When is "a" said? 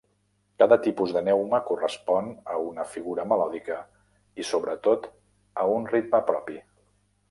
2.55-2.59, 5.65-5.71